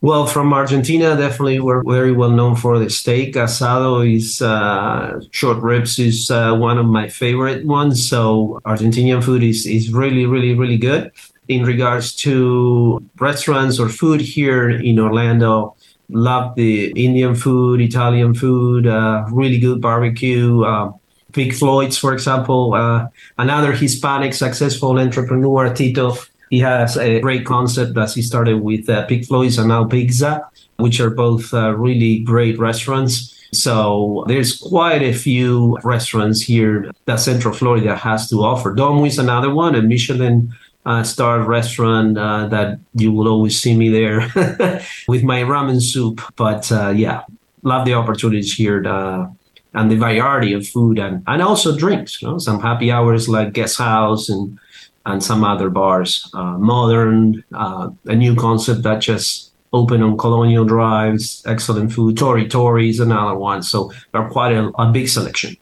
well, 0.00 0.26
from 0.26 0.52
Argentina, 0.52 1.16
definitely 1.16 1.60
we're 1.60 1.82
very 1.82 2.12
well 2.12 2.28
known 2.28 2.56
for 2.56 2.78
the 2.78 2.90
steak. 2.90 3.36
Asado 3.36 4.04
is 4.04 4.42
uh, 4.42 5.18
short 5.30 5.62
ribs 5.62 5.98
is 5.98 6.30
uh, 6.30 6.52
one 6.52 6.76
of 6.76 6.84
my 6.84 7.08
favorite 7.08 7.64
ones. 7.64 8.06
So 8.06 8.60
Argentinian 8.66 9.24
food 9.24 9.42
is 9.42 9.64
is 9.64 9.90
really, 9.94 10.26
really, 10.26 10.52
really 10.54 10.76
good. 10.76 11.10
In 11.48 11.64
regards 11.64 12.14
to 12.16 13.02
restaurants 13.18 13.80
or 13.80 13.88
food 13.88 14.20
here 14.20 14.68
in 14.68 14.98
Orlando, 14.98 15.74
love 16.10 16.54
the 16.54 16.92
Indian 16.92 17.34
food, 17.34 17.80
Italian 17.80 18.34
food, 18.34 18.86
uh, 18.86 19.24
really 19.30 19.58
good 19.58 19.80
barbecue. 19.80 20.64
Uh, 20.64 20.92
Pig 21.34 21.52
Floyd's, 21.52 21.98
for 21.98 22.12
example, 22.14 22.74
uh, 22.74 23.08
another 23.36 23.72
Hispanic 23.72 24.32
successful 24.34 24.98
entrepreneur, 24.98 25.74
Tito 25.74 26.16
he 26.50 26.60
has 26.60 26.96
a 26.96 27.20
great 27.20 27.44
concept 27.44 27.94
that 27.94 28.12
he 28.12 28.22
started 28.22 28.60
with 28.62 28.88
uh, 28.88 29.04
Pig 29.06 29.26
Floyd's 29.26 29.58
and 29.58 29.68
now 29.68 29.84
Pizza, 29.84 30.48
which 30.76 31.00
are 31.00 31.10
both 31.10 31.52
uh, 31.52 31.74
really 31.74 32.20
great 32.20 32.58
restaurants. 32.58 33.34
So 33.52 34.24
there's 34.28 34.58
quite 34.58 35.02
a 35.02 35.12
few 35.12 35.78
restaurants 35.82 36.40
here 36.42 36.92
that 37.06 37.20
Central 37.20 37.54
Florida 37.54 37.96
has 37.96 38.28
to 38.30 38.44
offer. 38.44 38.72
Domu 38.72 39.06
is 39.06 39.18
another 39.18 39.52
one, 39.52 39.74
a 39.74 39.82
Michelin 39.82 40.54
uh, 40.86 41.02
star 41.02 41.42
restaurant 41.42 42.18
uh, 42.18 42.46
that 42.48 42.78
you 42.94 43.10
will 43.10 43.26
always 43.26 43.60
see 43.60 43.76
me 43.76 43.88
there 43.88 44.20
with 45.08 45.22
my 45.22 45.42
ramen 45.42 45.80
soup. 45.80 46.20
But 46.36 46.70
uh, 46.70 46.90
yeah, 46.90 47.22
love 47.62 47.84
the 47.84 47.94
opportunities 47.94 48.52
here 48.52 48.82
to, 48.82 48.90
uh, 48.90 49.30
and 49.74 49.90
the 49.90 49.96
variety 49.96 50.52
of 50.52 50.66
food 50.66 50.98
and, 50.98 51.22
and 51.26 51.42
also 51.42 51.76
drinks. 51.76 52.22
You 52.22 52.28
know, 52.28 52.38
some 52.38 52.60
happy 52.60 52.90
hours 52.90 53.28
like 53.28 53.52
Guest 53.52 53.78
House 53.78 54.28
and 54.28 54.58
and 55.06 55.22
some 55.22 55.44
other 55.44 55.68
bars. 55.68 56.30
Uh, 56.32 56.56
modern, 56.58 57.44
uh, 57.52 57.90
a 58.06 58.14
new 58.14 58.34
concept 58.34 58.82
that 58.82 59.00
just 59.00 59.52
opened 59.72 60.02
on 60.02 60.16
Colonial 60.16 60.64
Drives, 60.64 61.42
excellent 61.46 61.92
food. 61.92 62.16
Tori 62.16 62.48
Tori 62.48 62.88
is 62.88 63.00
another 63.00 63.36
one. 63.36 63.62
So 63.62 63.92
there 64.12 64.22
are 64.22 64.30
quite 64.30 64.52
a, 64.52 64.68
a 64.78 64.90
big 64.90 65.08
selection. 65.08 65.56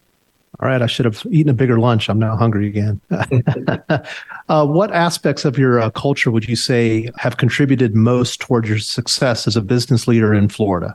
All 0.61 0.69
right, 0.69 0.83
I 0.83 0.87
should 0.87 1.07
have 1.07 1.27
eaten 1.31 1.51
a 1.51 1.55
bigger 1.55 1.81
lunch. 1.81 2.09
I'm 2.09 2.21
now 2.21 2.37
hungry 2.37 2.69
again. 2.69 3.01
uh, 4.49 4.67
what 4.67 4.93
aspects 4.93 5.45
of 5.45 5.59
your 5.59 5.81
uh, 5.81 5.91
culture 5.91 6.31
would 6.31 6.49
you 6.49 6.55
say 6.55 7.11
have 7.17 7.39
contributed 7.39 7.97
most 7.97 8.41
towards 8.41 8.69
your 8.69 8.79
success 8.79 9.49
as 9.49 9.57
a 9.57 9.63
business 9.63 10.07
leader 10.07 10.33
in 10.33 10.49
Florida? 10.49 10.95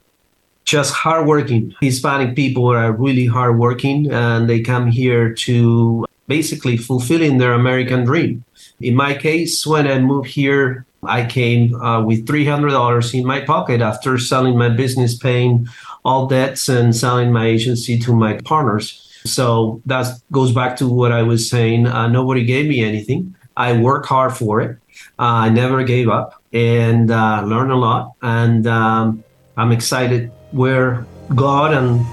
Just 0.68 0.94
hardworking. 0.94 1.74
Hispanic 1.80 2.36
people 2.36 2.68
are 2.68 2.92
really 2.92 3.26
hardworking, 3.26 4.12
and 4.12 4.50
they 4.50 4.60
come 4.60 4.88
here 4.92 5.34
to 5.48 6.06
basically 6.28 6.76
fulfilling 6.76 7.38
their 7.38 7.54
American 7.54 8.04
dream. 8.04 8.44
In 8.82 8.94
my 8.94 9.14
case, 9.14 9.66
when 9.66 9.88
I 9.88 9.98
moved 10.00 10.28
here, 10.28 10.86
I 11.04 11.26
came 11.26 11.74
uh, 11.76 12.04
with 12.04 12.28
$300 12.28 13.14
in 13.18 13.26
my 13.26 13.40
pocket 13.40 13.80
after 13.80 14.18
selling 14.18 14.58
my 14.58 14.68
business, 14.68 15.16
paying 15.16 15.70
all 16.04 16.28
debts, 16.28 16.68
and 16.68 16.94
selling 16.94 17.32
my 17.32 17.46
agency 17.46 17.98
to 18.00 18.14
my 18.14 18.38
partners. 18.44 19.08
So 19.24 19.82
that 19.86 20.20
goes 20.34 20.52
back 20.52 20.76
to 20.78 20.90
what 20.90 21.14
I 21.14 21.24
was 21.24 21.50
saying. 21.50 21.88
Uh, 21.88 22.10
nobody 22.10 22.44
gave 22.44 22.68
me 22.68 22.84
anything. 22.84 23.36
I 23.56 23.72
worked 23.72 24.08
hard 24.08 24.36
for 24.36 24.60
it. 24.60 24.78
Uh, 25.18 25.48
I 25.48 25.50
never 25.50 25.86
gave 25.86 26.10
up 26.10 26.44
and 26.52 27.10
uh, 27.10 27.42
learned 27.46 27.72
a 27.72 27.78
lot. 27.78 28.12
And 28.22 28.68
um, 28.68 29.24
I'm 29.56 29.72
excited 29.72 30.32
where 30.52 31.06
God 31.36 31.74
and 31.74 32.06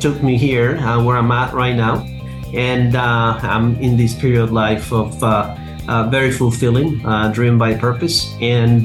took 0.00 0.22
me 0.22 0.36
here, 0.36 0.76
uh, 0.78 1.02
where 1.02 1.16
I'm 1.16 1.30
at 1.30 1.52
right 1.52 1.76
now 1.76 2.06
and 2.54 2.94
uh, 2.94 3.38
I'm 3.42 3.76
in 3.76 3.96
this 3.96 4.14
period 4.14 4.42
of 4.42 4.52
life 4.52 4.92
of 4.92 5.22
uh, 5.22 5.56
uh, 5.88 6.08
very 6.08 6.30
fulfilling, 6.30 7.04
uh, 7.04 7.28
driven 7.28 7.58
by 7.58 7.74
purpose, 7.74 8.32
and 8.40 8.84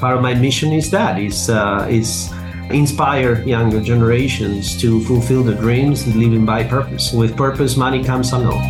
part 0.00 0.16
of 0.16 0.22
my 0.22 0.34
mission 0.34 0.72
is 0.72 0.90
that 0.90 1.18
is 1.18 1.48
is 1.88 2.32
inspire 2.70 3.42
younger 3.44 3.80
generations 3.80 4.78
to 4.80 5.00
fulfill 5.04 5.42
their 5.42 5.56
dreams, 5.56 6.06
living 6.14 6.44
by 6.44 6.62
purpose. 6.62 7.12
With 7.12 7.36
purpose, 7.36 7.76
money 7.76 8.04
comes 8.04 8.32
along. 8.32 8.62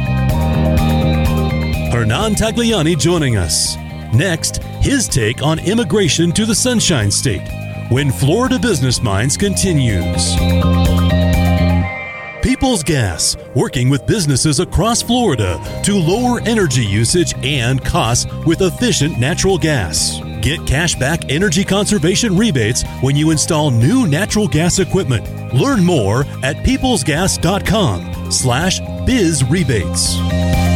Hernan 1.92 2.34
Tagliani 2.34 2.98
joining 2.98 3.36
us. 3.36 3.76
Next, 4.14 4.62
his 4.80 5.06
take 5.06 5.42
on 5.42 5.58
immigration 5.58 6.32
to 6.32 6.46
the 6.46 6.54
Sunshine 6.54 7.10
State 7.10 7.57
when 7.90 8.10
Florida 8.10 8.58
Business 8.58 9.02
Minds 9.02 9.36
continues. 9.36 10.36
Peoples 12.42 12.82
Gas, 12.82 13.36
working 13.54 13.88
with 13.88 14.06
businesses 14.06 14.60
across 14.60 15.02
Florida 15.02 15.60
to 15.84 15.94
lower 15.96 16.40
energy 16.40 16.84
usage 16.84 17.34
and 17.42 17.84
costs 17.84 18.26
with 18.46 18.62
efficient 18.62 19.18
natural 19.18 19.58
gas. 19.58 20.20
Get 20.40 20.60
cashback 20.60 21.30
energy 21.30 21.64
conservation 21.64 22.36
rebates 22.36 22.84
when 23.00 23.16
you 23.16 23.30
install 23.30 23.70
new 23.70 24.06
natural 24.06 24.48
gas 24.48 24.78
equipment. 24.78 25.24
Learn 25.54 25.84
more 25.84 26.20
at 26.42 26.56
peoplesgas.com 26.56 28.30
slash 28.30 28.80
biz 29.06 29.44
rebates. 29.44 30.67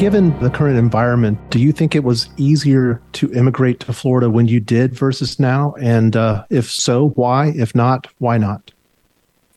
Given 0.00 0.40
the 0.40 0.48
current 0.48 0.78
environment, 0.78 1.38
do 1.50 1.60
you 1.60 1.72
think 1.72 1.94
it 1.94 2.04
was 2.04 2.30
easier 2.38 3.02
to 3.12 3.30
immigrate 3.34 3.80
to 3.80 3.92
Florida 3.92 4.30
when 4.30 4.48
you 4.48 4.58
did 4.58 4.94
versus 4.94 5.38
now? 5.38 5.74
And 5.78 6.16
uh, 6.16 6.46
if 6.48 6.70
so, 6.70 7.10
why? 7.16 7.48
If 7.54 7.74
not, 7.74 8.06
why 8.16 8.38
not? 8.38 8.72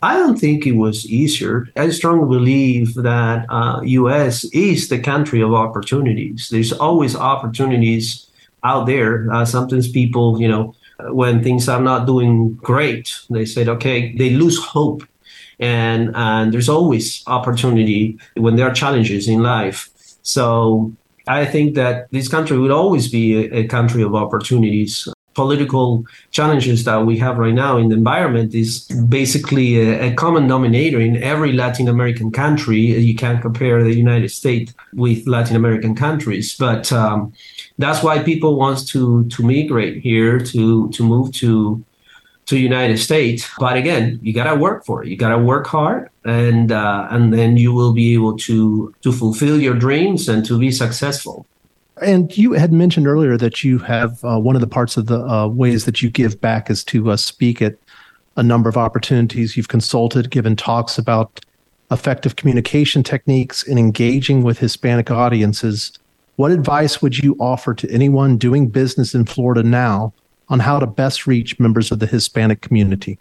I 0.02 0.18
don't 0.18 0.38
think 0.38 0.68
it 0.68 0.74
was 0.74 1.10
easier. 1.10 1.70
I 1.78 1.90
strongly 1.92 2.28
believe 2.28 2.96
that 2.96 3.46
uh, 3.48 3.84
U.S. 3.84 4.44
is 4.52 4.90
the 4.90 5.00
country 5.00 5.42
of 5.42 5.54
opportunities. 5.54 6.50
There's 6.52 6.74
always 6.74 7.16
opportunities 7.16 8.28
out 8.66 8.86
there. 8.86 9.32
Uh, 9.32 9.46
sometimes 9.46 9.90
people, 9.90 10.42
you 10.42 10.50
know, 10.50 10.76
when 11.12 11.42
things 11.42 11.70
are 11.70 11.82
not 11.82 12.06
doing 12.06 12.56
great, 12.56 13.18
they 13.30 13.46
said, 13.46 13.70
okay, 13.70 14.14
they 14.18 14.32
lose 14.32 14.62
hope, 14.62 15.08
and 15.58 16.12
and 16.16 16.54
there's 16.54 16.68
always 16.68 17.24
opportunity 17.28 18.20
when 18.36 18.58
there 18.58 18.68
are 18.68 18.74
challenges 18.74 19.30
in 19.30 19.42
life. 19.42 19.90
So 20.24 20.92
I 21.28 21.46
think 21.46 21.76
that 21.76 22.08
this 22.12 22.28
country 22.28 22.58
will 22.58 22.74
always 22.74 23.10
be 23.10 23.46
a, 23.46 23.60
a 23.60 23.68
country 23.68 24.04
of 24.04 24.16
opportunities 24.16 25.08
political 25.34 26.06
challenges 26.32 26.84
that 26.84 27.06
we 27.06 27.18
have 27.18 27.38
right 27.38 27.54
now 27.54 27.78
in 27.78 27.90
the 27.90 27.96
environment 27.96 28.54
is 28.54 28.82
basically 29.10 29.80
a, 29.80 30.12
a, 30.12 30.14
common 30.14 30.44
denominator 30.44 31.00
in 31.00 31.22
every 31.24 31.54
Latin 31.54 31.88
American 31.88 32.32
country. 32.32 32.80
You 32.80 33.16
can't 33.16 33.42
compare 33.42 33.84
the 33.84 33.96
United 33.96 34.30
States 34.30 34.74
with 34.94 35.28
Latin 35.28 35.56
American 35.56 35.96
countries, 35.96 36.56
but 36.58 36.92
um, 36.92 37.34
that's 37.78 38.04
why 38.04 38.22
people 38.22 38.56
want 38.58 38.88
to 38.90 39.26
to 39.26 39.44
migrate 39.44 40.02
here 40.02 40.40
to 40.40 40.90
to 40.90 41.04
move 41.04 41.32
to 41.34 41.84
to 42.46 42.58
United 42.58 42.98
States. 42.98 43.50
But 43.60 43.78
again, 43.78 44.20
you 44.22 44.34
gotta 44.34 44.56
work 44.56 44.86
for 44.86 45.04
it. 45.04 45.10
You 45.10 45.18
gotta 45.18 45.38
work 45.38 45.68
hard, 45.68 46.10
and 46.26 46.72
uh, 46.72 47.08
and 47.10 47.34
then 47.34 47.58
you 47.58 47.74
will 47.74 47.94
be 47.94 48.14
able 48.14 48.38
to 48.40 48.94
to 49.02 49.12
fulfill 49.12 49.60
your 49.60 49.76
dreams 49.76 50.28
and 50.30 50.46
to 50.46 50.60
be 50.60 50.72
successful. 50.72 51.46
And 52.02 52.36
you 52.36 52.54
had 52.54 52.74
mentioned 52.74 53.08
earlier 53.08 53.38
that 53.38 53.64
you 53.64 53.78
have 53.80 54.24
uh, 54.26 54.40
one 54.40 54.56
of 54.56 54.62
the 54.62 54.68
parts 54.68 54.98
of 54.98 55.06
the 55.06 55.20
uh, 55.20 55.48
ways 55.48 55.86
that 55.86 56.02
you 56.02 56.10
give 56.10 56.42
back 56.42 56.70
is 56.70 56.84
to 56.86 57.12
uh, 57.12 57.18
speak 57.18 57.62
at 57.62 57.76
a 58.36 58.44
number 58.44 58.68
of 58.68 58.78
opportunities. 58.78 59.56
You've 59.56 59.68
consulted, 59.68 60.32
given 60.32 60.56
talks 60.56 60.98
about 60.98 61.40
effective 61.92 62.36
communication 62.36 63.04
techniques 63.04 63.66
and 63.68 63.78
engaging 63.78 64.44
with 64.44 64.58
Hispanic 64.58 65.12
audiences. 65.12 65.92
What 66.38 66.52
advice 66.52 67.02
would 67.02 67.20
you 67.20 67.38
offer 67.40 67.76
to 67.76 67.90
anyone 67.92 68.38
doing 68.38 68.68
business 68.68 69.14
in 69.14 69.26
Florida 69.26 69.62
now 69.62 70.14
on 70.50 70.60
how 70.60 70.80
to 70.80 70.86
best 70.88 71.28
reach 71.28 71.60
members 71.60 71.92
of 71.92 72.00
the 72.00 72.08
Hispanic 72.08 72.62
community? 72.62 73.18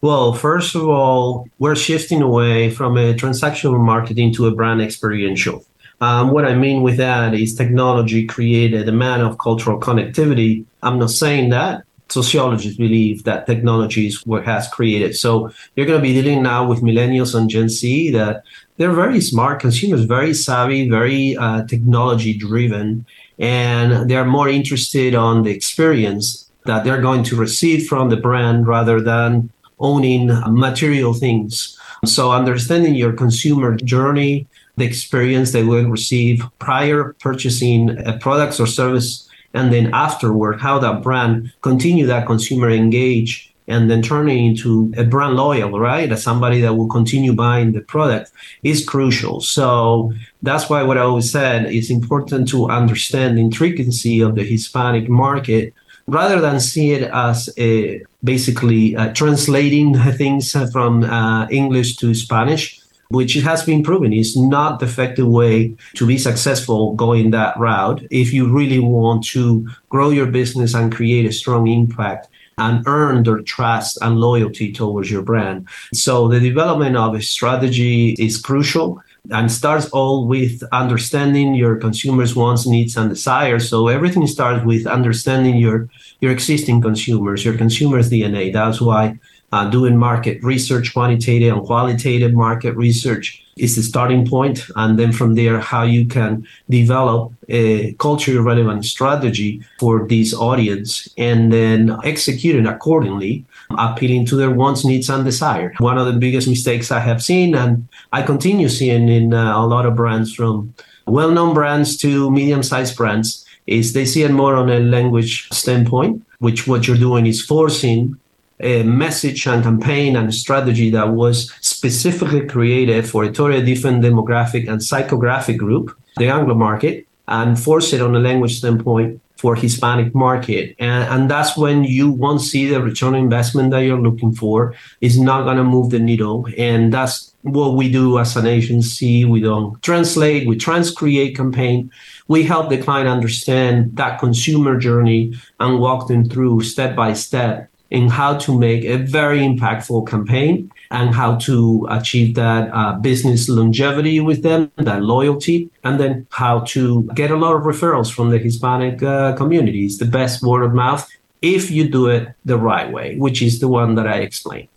Well, 0.00 0.32
first 0.32 0.74
of 0.74 0.88
all, 0.88 1.48
we're 1.58 1.76
shifting 1.76 2.22
away 2.22 2.70
from 2.70 2.96
a 2.96 3.14
transactional 3.14 3.78
marketing 3.78 4.34
to 4.34 4.46
a 4.46 4.50
brand 4.50 4.82
experiential. 4.82 5.64
Um, 6.00 6.32
what 6.32 6.44
I 6.44 6.54
mean 6.54 6.82
with 6.82 6.96
that 6.96 7.32
is 7.34 7.54
technology 7.54 8.26
created 8.26 8.80
a 8.80 8.84
demand 8.84 9.22
of 9.22 9.38
cultural 9.38 9.78
connectivity. 9.78 10.64
I'm 10.82 10.98
not 10.98 11.10
saying 11.10 11.50
that. 11.50 11.84
Sociologists 12.08 12.76
believe 12.76 13.22
that 13.22 13.46
technology 13.46 14.08
is 14.08 14.26
what 14.26 14.44
has 14.44 14.68
created. 14.68 15.16
So 15.16 15.52
you're 15.76 15.86
going 15.86 16.00
to 16.00 16.02
be 16.02 16.12
dealing 16.12 16.42
now 16.42 16.66
with 16.66 16.82
millennials 16.82 17.34
and 17.36 17.48
Gen 17.48 17.68
Z 17.68 18.10
that 18.10 18.42
they're 18.76 18.92
very 18.92 19.20
smart 19.20 19.60
consumers, 19.60 20.02
very 20.04 20.34
savvy, 20.34 20.90
very 20.90 21.36
uh, 21.36 21.64
technology 21.64 22.36
driven, 22.36 23.06
and 23.42 24.08
they're 24.08 24.24
more 24.24 24.48
interested 24.48 25.14
on 25.16 25.42
the 25.42 25.50
experience 25.50 26.48
that 26.64 26.84
they're 26.84 27.02
going 27.02 27.24
to 27.24 27.36
receive 27.36 27.88
from 27.88 28.08
the 28.08 28.16
brand 28.16 28.68
rather 28.68 29.00
than 29.00 29.50
owning 29.80 30.28
material 30.46 31.12
things. 31.12 31.76
So 32.04 32.30
understanding 32.30 32.94
your 32.94 33.12
consumer 33.12 33.76
journey, 33.76 34.46
the 34.76 34.84
experience 34.84 35.50
they 35.50 35.64
will 35.64 35.90
receive 35.90 36.44
prior 36.60 37.14
purchasing 37.20 37.98
a 38.06 38.16
products 38.16 38.60
or 38.60 38.66
service, 38.66 39.28
and 39.54 39.72
then 39.72 39.92
afterward, 39.92 40.60
how 40.60 40.78
that 40.78 41.02
brand 41.02 41.52
continue 41.62 42.06
that 42.06 42.26
consumer 42.26 42.70
engage 42.70 43.51
and 43.68 43.90
then 43.90 44.02
turning 44.02 44.44
into 44.44 44.92
a 44.96 45.04
brand 45.04 45.36
loyal, 45.36 45.78
right? 45.78 46.10
As 46.10 46.22
somebody 46.22 46.60
that 46.60 46.74
will 46.74 46.88
continue 46.88 47.32
buying 47.32 47.72
the 47.72 47.80
product 47.80 48.32
is 48.62 48.84
crucial. 48.84 49.40
So 49.40 50.12
that's 50.42 50.68
why 50.68 50.82
what 50.82 50.98
I 50.98 51.02
always 51.02 51.30
said 51.30 51.66
is 51.72 51.90
important 51.90 52.48
to 52.48 52.68
understand 52.68 53.36
the 53.36 53.42
intricacy 53.42 54.20
of 54.20 54.34
the 54.34 54.44
Hispanic 54.44 55.08
market 55.08 55.74
rather 56.06 56.40
than 56.40 56.58
see 56.58 56.92
it 56.92 57.08
as 57.12 57.48
a, 57.56 58.02
basically 58.24 58.96
uh, 58.96 59.12
translating 59.12 59.94
things 60.18 60.52
from 60.72 61.04
uh, 61.04 61.46
English 61.48 61.96
to 61.96 62.14
Spanish 62.14 62.82
which 63.12 63.34
has 63.34 63.62
been 63.62 63.82
proven 63.82 64.10
is 64.10 64.38
not 64.38 64.80
the 64.80 64.86
effective 64.86 65.28
way 65.28 65.76
to 65.94 66.06
be 66.06 66.16
successful 66.16 66.94
going 66.94 67.30
that 67.30 67.54
route 67.58 68.02
if 68.10 68.32
you 68.32 68.48
really 68.48 68.78
want 68.78 69.22
to 69.22 69.68
grow 69.90 70.08
your 70.08 70.24
business 70.24 70.72
and 70.72 70.94
create 70.94 71.26
a 71.26 71.32
strong 71.32 71.66
impact 71.68 72.28
and 72.58 72.86
earn 72.86 73.22
their 73.22 73.40
trust 73.40 73.98
and 74.02 74.18
loyalty 74.20 74.72
towards 74.72 75.10
your 75.10 75.22
brand. 75.22 75.66
So 75.92 76.28
the 76.28 76.40
development 76.40 76.96
of 76.96 77.14
a 77.14 77.22
strategy 77.22 78.12
is 78.18 78.40
crucial 78.40 79.02
and 79.30 79.50
starts 79.50 79.88
all 79.90 80.26
with 80.26 80.62
understanding 80.72 81.54
your 81.54 81.76
consumers' 81.76 82.34
wants, 82.34 82.66
needs, 82.66 82.96
and 82.96 83.10
desires. 83.10 83.68
So 83.68 83.88
everything 83.88 84.26
starts 84.26 84.64
with 84.64 84.86
understanding 84.86 85.56
your 85.56 85.88
your 86.20 86.32
existing 86.32 86.80
consumers, 86.80 87.44
your 87.44 87.56
consumers' 87.56 88.10
DNA. 88.10 88.52
That's 88.52 88.80
why 88.80 89.18
uh, 89.52 89.68
doing 89.68 89.96
market 89.96 90.42
research, 90.42 90.94
quantitative 90.94 91.54
and 91.54 91.66
qualitative 91.66 92.32
market 92.32 92.74
research 92.74 93.44
is 93.56 93.76
the 93.76 93.82
starting 93.82 94.26
point. 94.26 94.66
And 94.76 94.98
then 94.98 95.12
from 95.12 95.34
there, 95.34 95.60
how 95.60 95.82
you 95.82 96.06
can 96.06 96.46
develop 96.70 97.32
a 97.48 97.92
culturally 97.94 98.40
relevant 98.40 98.84
strategy 98.86 99.62
for 99.78 100.08
this 100.08 100.32
audience 100.34 101.08
and 101.18 101.52
then 101.52 101.96
execute 102.02 102.56
it 102.56 102.66
accordingly, 102.66 103.44
appealing 103.78 104.26
to 104.26 104.36
their 104.36 104.50
wants, 104.50 104.84
needs, 104.84 105.10
and 105.10 105.24
desire. 105.24 105.74
One 105.78 105.98
of 105.98 106.06
the 106.06 106.18
biggest 106.18 106.48
mistakes 106.48 106.90
I 106.90 107.00
have 107.00 107.22
seen, 107.22 107.54
and 107.54 107.86
I 108.12 108.22
continue 108.22 108.68
seeing 108.68 109.08
in 109.08 109.34
uh, 109.34 109.58
a 109.58 109.66
lot 109.66 109.84
of 109.84 109.96
brands 109.96 110.34
from 110.34 110.74
well 111.06 111.30
known 111.30 111.52
brands 111.52 111.96
to 111.98 112.30
medium 112.30 112.62
sized 112.62 112.96
brands, 112.96 113.44
is 113.66 113.92
they 113.92 114.06
see 114.06 114.22
it 114.22 114.30
more 114.30 114.54
on 114.56 114.70
a 114.70 114.80
language 114.80 115.48
standpoint, 115.50 116.24
which 116.38 116.66
what 116.66 116.86
you're 116.86 116.96
doing 116.96 117.26
is 117.26 117.44
forcing 117.44 118.16
a 118.62 118.82
message 118.84 119.46
and 119.46 119.62
campaign 119.62 120.16
and 120.16 120.32
strategy 120.34 120.90
that 120.90 121.08
was 121.08 121.52
specifically 121.60 122.46
created 122.46 123.08
for 123.08 123.24
a 123.24 123.32
totally 123.32 123.64
different 123.64 124.02
demographic 124.02 124.68
and 124.68 124.80
psychographic 124.80 125.58
group, 125.58 125.96
the 126.16 126.28
Anglo 126.28 126.54
market, 126.54 127.06
and 127.28 127.58
force 127.58 127.92
it 127.92 128.00
on 128.00 128.14
a 128.14 128.20
language 128.20 128.58
standpoint 128.58 129.20
for 129.36 129.56
Hispanic 129.56 130.14
market. 130.14 130.76
And, 130.78 131.04
and 131.12 131.30
that's 131.30 131.56
when 131.56 131.82
you 131.82 132.12
won't 132.12 132.40
see 132.40 132.68
the 132.68 132.80
return 132.80 133.14
on 133.14 133.20
investment 133.20 133.72
that 133.72 133.80
you're 133.80 134.00
looking 134.00 134.32
for. 134.32 134.74
It's 135.00 135.16
not 135.16 135.42
going 135.42 135.56
to 135.56 135.64
move 135.64 135.90
the 135.90 135.98
needle. 135.98 136.46
And 136.56 136.92
that's 136.94 137.34
what 137.42 137.74
we 137.74 137.90
do 137.90 138.20
as 138.20 138.36
an 138.36 138.46
agency. 138.46 139.24
We 139.24 139.40
don't 139.40 139.82
translate, 139.82 140.46
we 140.46 140.56
transcreate 140.56 141.34
campaign. 141.34 141.90
We 142.28 142.44
help 142.44 142.70
the 142.70 142.78
client 142.78 143.08
understand 143.08 143.96
that 143.96 144.20
consumer 144.20 144.78
journey 144.78 145.34
and 145.58 145.80
walk 145.80 146.06
them 146.06 146.28
through 146.28 146.62
step 146.62 146.94
by 146.94 147.14
step 147.14 147.68
in 147.92 148.08
how 148.08 148.38
to 148.38 148.58
make 148.58 148.84
a 148.84 148.96
very 148.96 149.40
impactful 149.40 150.08
campaign 150.08 150.72
and 150.90 151.14
how 151.14 151.36
to 151.36 151.86
achieve 151.90 152.34
that 152.34 152.70
uh, 152.72 152.94
business 152.94 153.50
longevity 153.50 154.18
with 154.18 154.42
them, 154.42 154.72
that 154.76 155.02
loyalty, 155.02 155.68
and 155.84 156.00
then 156.00 156.26
how 156.30 156.60
to 156.60 157.02
get 157.14 157.30
a 157.30 157.36
lot 157.36 157.54
of 157.54 157.62
referrals 157.64 158.10
from 158.10 158.30
the 158.30 158.38
Hispanic 158.38 159.02
uh, 159.02 159.34
community. 159.36 159.84
It's 159.84 159.98
the 159.98 160.06
best 160.06 160.42
word 160.42 160.62
of 160.62 160.72
mouth 160.72 161.06
if 161.42 161.70
you 161.70 161.86
do 161.86 162.06
it 162.06 162.28
the 162.46 162.56
right 162.56 162.90
way, 162.90 163.16
which 163.18 163.42
is 163.42 163.60
the 163.60 163.68
one 163.68 163.94
that 163.96 164.06
I 164.06 164.20
explained. 164.20 164.68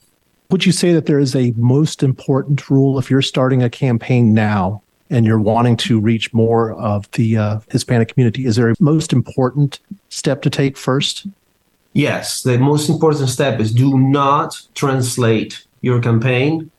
Would 0.49 0.65
you 0.65 0.73
say 0.73 0.91
that 0.91 1.05
there 1.05 1.19
is 1.19 1.37
a 1.37 1.53
most 1.55 2.03
important 2.03 2.69
rule 2.69 2.99
if 2.99 3.09
you're 3.09 3.21
starting 3.21 3.63
a 3.63 3.69
campaign 3.69 4.33
now 4.33 4.81
and 5.09 5.25
you're 5.25 5.39
wanting 5.39 5.77
to 5.77 6.01
reach 6.01 6.33
more 6.33 6.73
of 6.73 7.09
the 7.11 7.37
uh, 7.37 7.59
Hispanic 7.71 8.09
community? 8.09 8.45
Is 8.45 8.57
there 8.57 8.71
a 8.71 8.75
most 8.81 9.13
important 9.13 9.79
step 10.09 10.41
to 10.41 10.49
take 10.49 10.75
first? 10.75 11.27
Yes, 11.95 12.43
the 12.43 12.57
most 12.57 12.89
important 12.89 13.29
step 13.29 13.57
is 13.61 13.71
do 13.71 13.97
not 13.97 14.61
translate 14.75 15.65
your 15.79 16.01
campaign 16.01 16.69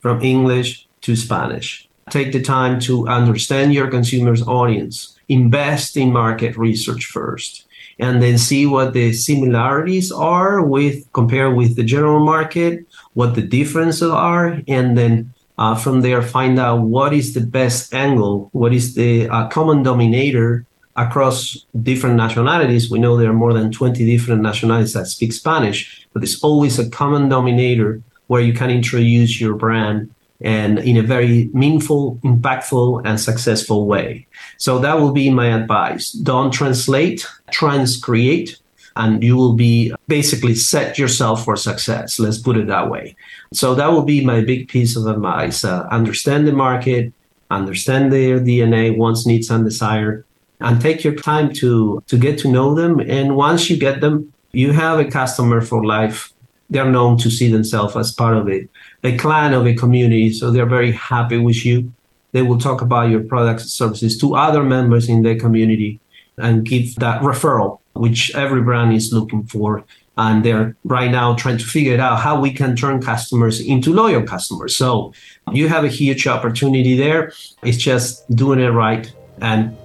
from 0.00 0.20
English 0.22 0.88
to 1.02 1.14
Spanish. 1.14 1.88
Take 2.10 2.32
the 2.32 2.42
time 2.42 2.80
to 2.80 3.06
understand 3.06 3.72
your 3.72 3.88
consumer's 3.88 4.42
audience. 4.42 5.16
Invest 5.28 5.96
in 5.96 6.12
market 6.12 6.56
research 6.56 7.04
first 7.06 7.64
and 8.00 8.20
then 8.20 8.38
see 8.38 8.66
what 8.66 8.92
the 8.92 9.12
similarities 9.12 10.10
are 10.10 10.60
with 10.60 11.06
compare 11.12 11.54
with 11.54 11.76
the 11.76 11.84
general 11.84 12.24
market, 12.24 12.84
what 13.14 13.36
the 13.36 13.42
differences 13.42 14.10
are, 14.10 14.60
and 14.66 14.98
then 14.98 15.32
uh, 15.58 15.76
from 15.76 16.00
there 16.00 16.22
find 16.22 16.58
out 16.58 16.80
what 16.80 17.14
is 17.14 17.34
the 17.34 17.40
best 17.40 17.94
angle, 17.94 18.50
what 18.52 18.74
is 18.74 18.96
the 18.96 19.28
uh, 19.28 19.46
common 19.46 19.84
dominator 19.84 20.66
across 20.96 21.64
different 21.82 22.16
nationalities. 22.16 22.90
We 22.90 22.98
know 22.98 23.16
there 23.16 23.30
are 23.30 23.34
more 23.34 23.52
than 23.52 23.70
20 23.70 24.04
different 24.04 24.42
nationalities 24.42 24.94
that 24.94 25.06
speak 25.06 25.32
Spanish, 25.32 26.06
but 26.12 26.20
there's 26.20 26.42
always 26.42 26.78
a 26.78 26.88
common 26.88 27.22
denominator 27.22 28.02
where 28.28 28.40
you 28.40 28.52
can 28.52 28.70
introduce 28.70 29.40
your 29.40 29.54
brand 29.54 30.12
and 30.40 30.78
in 30.80 30.96
a 30.96 31.02
very 31.02 31.48
meaningful, 31.54 32.16
impactful, 32.22 33.02
and 33.06 33.18
successful 33.18 33.86
way. 33.86 34.26
So 34.58 34.78
that 34.80 35.00
will 35.00 35.12
be 35.12 35.30
my 35.30 35.46
advice. 35.46 36.12
Don't 36.12 36.50
translate, 36.50 37.26
transcreate, 37.52 38.58
and 38.96 39.22
you 39.22 39.36
will 39.36 39.54
be 39.54 39.94
basically 40.08 40.54
set 40.54 40.98
yourself 40.98 41.44
for 41.44 41.56
success. 41.56 42.18
Let's 42.18 42.38
put 42.38 42.56
it 42.56 42.66
that 42.66 42.90
way. 42.90 43.16
So 43.52 43.74
that 43.74 43.88
will 43.88 44.02
be 44.02 44.24
my 44.24 44.42
big 44.42 44.68
piece 44.68 44.96
of 44.96 45.06
advice. 45.06 45.64
Uh, 45.64 45.86
understand 45.90 46.46
the 46.46 46.52
market, 46.52 47.12
understand 47.50 48.12
their 48.12 48.40
DNA, 48.40 48.96
wants, 48.96 49.26
needs, 49.26 49.50
and 49.50 49.64
desire, 49.64 50.25
and 50.60 50.80
take 50.80 51.04
your 51.04 51.14
time 51.14 51.52
to 51.54 52.02
to 52.06 52.16
get 52.18 52.38
to 52.40 52.48
know 52.48 52.74
them. 52.74 53.00
And 53.00 53.36
once 53.36 53.70
you 53.70 53.76
get 53.76 54.00
them 54.00 54.32
you 54.52 54.72
have 54.72 54.98
a 54.98 55.04
customer 55.04 55.60
for 55.60 55.84
life. 55.84 56.32
They're 56.70 56.90
known 56.90 57.18
to 57.18 57.30
see 57.30 57.52
themselves 57.52 57.94
as 57.94 58.10
part 58.12 58.36
of 58.36 58.48
it 58.48 58.68
a 59.04 59.16
clan 59.16 59.52
of 59.52 59.66
a 59.66 59.74
community 59.74 60.32
so 60.32 60.50
they're 60.50 60.74
very 60.78 60.92
happy 60.92 61.38
with 61.38 61.64
you. 61.64 61.92
They 62.32 62.42
will 62.42 62.58
talk 62.58 62.80
about 62.82 63.10
your 63.10 63.22
products 63.22 63.62
and 63.62 63.70
services 63.70 64.18
to 64.18 64.34
other 64.34 64.64
members 64.64 65.08
in 65.08 65.22
their 65.22 65.38
community 65.38 66.00
and 66.38 66.64
give 66.64 66.96
that 66.96 67.22
referral 67.22 67.78
which 67.92 68.34
every 68.34 68.62
brand 68.62 68.92
is 68.92 69.12
looking 69.12 69.44
for. 69.44 69.84
And 70.18 70.44
they're 70.44 70.74
right 70.84 71.10
now 71.10 71.34
trying 71.34 71.58
to 71.58 71.64
figure 71.64 72.00
out 72.00 72.20
how 72.20 72.40
we 72.40 72.50
can 72.50 72.74
turn 72.74 73.02
customers 73.02 73.60
into 73.60 73.92
loyal 73.92 74.22
customers. 74.22 74.74
So 74.76 75.12
you 75.52 75.68
have 75.68 75.84
a 75.84 75.88
huge 75.88 76.26
opportunity 76.26 76.96
there. 76.96 77.32
It's 77.62 77.76
just 77.76 78.28
doing 78.34 78.60
it 78.60 78.70
right 78.70 79.12
and 79.40 79.76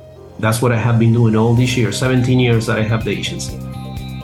that's 0.41 0.61
what 0.61 0.71
I 0.71 0.77
have 0.77 0.97
been 0.99 1.13
doing 1.13 1.35
all 1.35 1.53
these 1.53 1.77
years, 1.77 1.97
17 1.99 2.39
years 2.39 2.65
that 2.65 2.79
I 2.79 2.81
have 2.81 3.05
the 3.05 3.11
agency. 3.11 3.57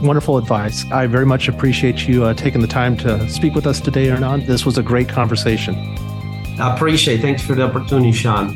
Wonderful 0.01 0.37
advice. 0.37 0.85
I 0.91 1.07
very 1.07 1.25
much 1.25 1.47
appreciate 1.47 2.07
you 2.07 2.25
uh, 2.25 2.33
taking 2.33 2.61
the 2.61 2.67
time 2.67 2.97
to 2.97 3.29
speak 3.29 3.55
with 3.55 3.65
us 3.65 3.79
today, 3.79 4.07
Hernan. 4.07 4.45
This 4.45 4.65
was 4.65 4.77
a 4.77 4.83
great 4.83 5.09
conversation. 5.09 5.75
I 6.59 6.75
appreciate 6.75 7.19
it. 7.19 7.21
Thanks 7.21 7.41
for 7.41 7.55
the 7.55 7.63
opportunity, 7.63 8.11
Sean. 8.11 8.55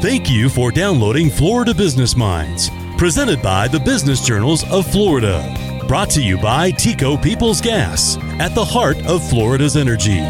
Thank 0.00 0.30
you 0.30 0.48
for 0.48 0.70
downloading 0.70 1.30
Florida 1.30 1.74
Business 1.74 2.16
Minds, 2.16 2.70
presented 2.98 3.40
by 3.42 3.68
the 3.68 3.80
Business 3.80 4.24
Journals 4.24 4.70
of 4.70 4.86
Florida. 4.90 5.82
Brought 5.86 6.10
to 6.10 6.22
you 6.22 6.38
by 6.38 6.70
TECO 6.70 7.16
Peoples 7.16 7.60
Gas, 7.60 8.16
at 8.38 8.54
the 8.54 8.64
heart 8.64 8.98
of 9.06 9.26
Florida's 9.28 9.76
energy. 9.76 10.20